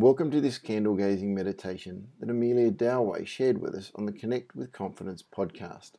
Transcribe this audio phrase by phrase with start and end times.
[0.00, 4.56] Welcome to this candle gazing meditation that Amelia Doway shared with us on the Connect
[4.56, 5.90] with Confidence podcast.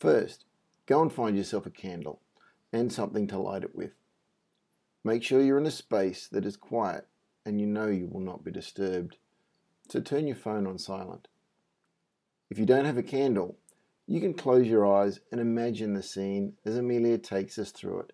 [0.00, 0.46] First,
[0.86, 2.22] go and find yourself a candle
[2.72, 3.92] and something to light it with.
[5.04, 7.06] Make sure you're in a space that is quiet
[7.46, 9.16] and you know you will not be disturbed.
[9.88, 11.28] So turn your phone on silent.
[12.50, 13.58] If you don't have a candle,
[14.08, 18.12] you can close your eyes and imagine the scene as Amelia takes us through it.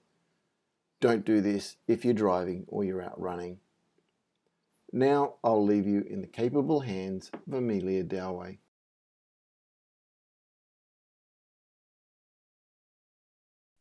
[1.00, 3.60] Don't do this if you're driving or you're out running.
[4.96, 8.56] Now I'll leave you in the capable hands of Amelia Doway.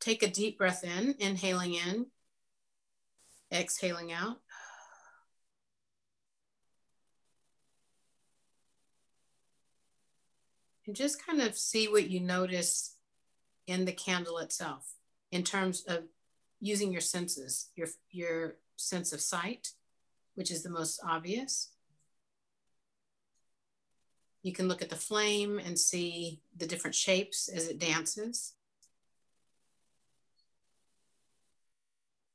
[0.02, 2.08] Take a deep breath in, inhaling in,
[3.50, 4.42] exhaling out.
[10.86, 12.98] And just kind of see what you notice
[13.68, 14.96] in the candle itself
[15.32, 16.04] in terms of
[16.60, 19.70] using your senses, your, your sense of sight,
[20.36, 21.72] which is the most obvious.
[24.44, 28.54] You can look at the flame and see the different shapes as it dances.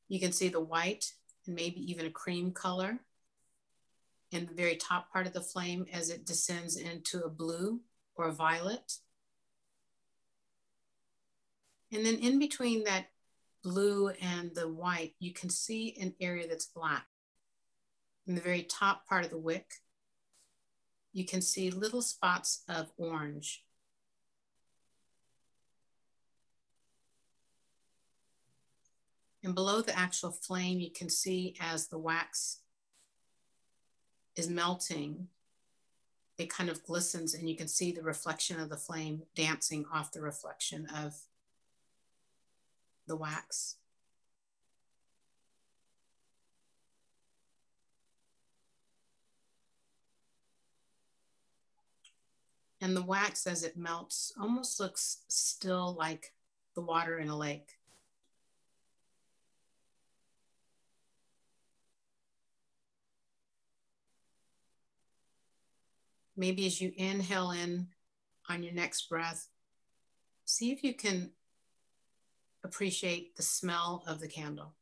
[0.09, 1.13] You can see the white
[1.47, 2.99] and maybe even a cream color
[4.33, 7.81] in the very top part of the flame as it descends into a blue
[8.17, 8.95] or a violet.
[11.93, 13.07] And then in between that
[13.63, 17.07] blue and the white, you can see an area that's black.
[18.27, 19.67] In the very top part of the wick,
[21.13, 23.65] you can see little spots of orange.
[29.43, 32.59] And below the actual flame, you can see as the wax
[34.37, 35.29] is melting,
[36.39, 40.13] it kind of glistens and you can see the reflection of the flame dancing off
[40.13, 41.15] the reflection of
[43.07, 43.77] the wax.
[52.81, 56.33] And the wax, as it melts, almost looks still like
[56.75, 57.77] the water in a lake.
[66.37, 67.89] Maybe as you inhale in
[68.49, 69.49] on your next breath,
[70.47, 71.33] see if you can
[72.65, 74.75] appreciate the smell of the candle.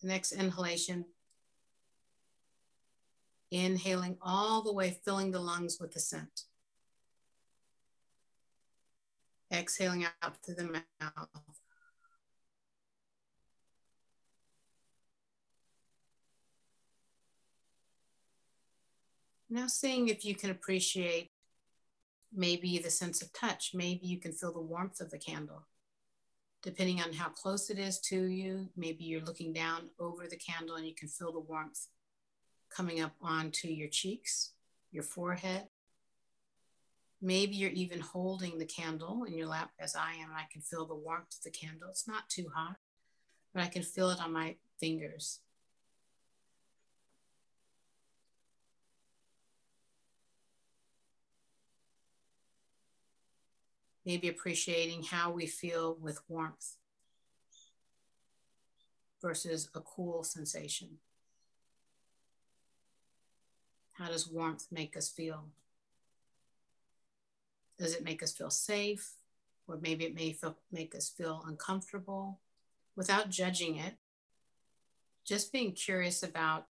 [0.00, 1.04] The next inhalation,
[3.50, 6.44] inhaling all the way, filling the lungs with the scent.
[9.52, 11.28] Exhaling out through the mouth.
[19.52, 21.32] Now, seeing if you can appreciate
[22.32, 25.66] maybe the sense of touch, maybe you can feel the warmth of the candle.
[26.62, 30.76] Depending on how close it is to you, maybe you're looking down over the candle
[30.76, 31.86] and you can feel the warmth
[32.74, 34.52] coming up onto your cheeks,
[34.92, 35.68] your forehead.
[37.22, 40.62] Maybe you're even holding the candle in your lap as I am, and I can
[40.62, 41.88] feel the warmth of the candle.
[41.90, 42.76] It's not too hot,
[43.54, 45.40] but I can feel it on my fingers.
[54.10, 56.74] Maybe appreciating how we feel with warmth
[59.22, 60.88] versus a cool sensation.
[63.92, 65.44] How does warmth make us feel?
[67.78, 69.12] Does it make us feel safe?
[69.68, 72.40] Or maybe it may feel, make us feel uncomfortable
[72.96, 73.94] without judging it.
[75.24, 76.66] Just being curious about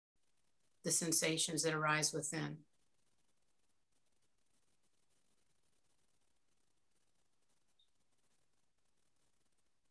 [0.84, 2.58] the sensations that arise within.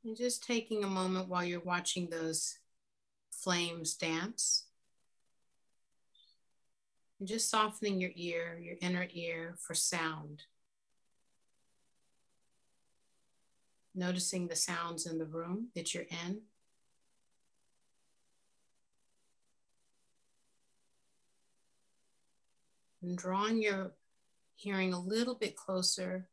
[0.07, 2.59] And just taking a moment while you're watching those
[3.33, 4.67] flames dance.
[7.19, 10.45] And just softening your ear, your inner ear for sound.
[13.97, 16.43] Noticing the sounds in the room that you're in.
[23.03, 23.91] And drawing your
[24.55, 26.29] hearing a little bit closer.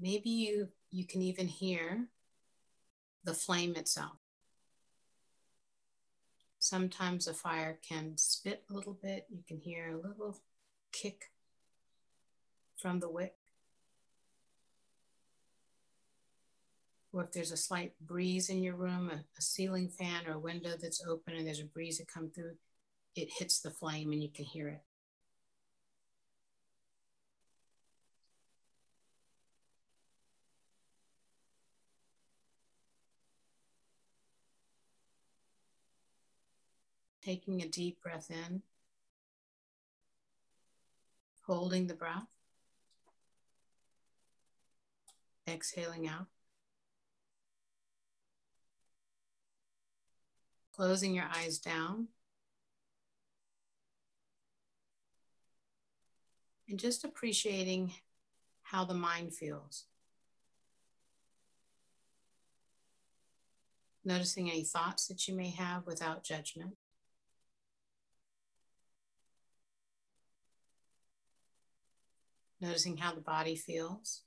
[0.00, 2.08] Maybe you, you can even hear
[3.24, 4.16] the flame itself.
[6.58, 9.26] Sometimes a fire can spit a little bit.
[9.30, 10.38] You can hear a little
[10.92, 11.30] kick
[12.76, 13.34] from the wick.
[17.12, 20.38] Or if there's a slight breeze in your room, a, a ceiling fan or a
[20.38, 22.54] window that's open and there's a breeze that comes through,
[23.16, 24.82] it hits the flame and you can hear it.
[37.22, 38.62] Taking a deep breath in,
[41.42, 42.26] holding the breath,
[45.46, 46.26] exhaling out.
[50.74, 52.08] Closing your eyes down.
[56.68, 57.92] And just appreciating
[58.62, 59.84] how the mind feels.
[64.04, 66.76] Noticing any thoughts that you may have without judgment.
[72.60, 74.22] Noticing how the body feels.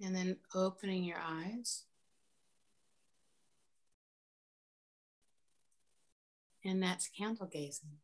[0.00, 1.84] And then opening your eyes.
[6.64, 7.98] And that's candle gazing.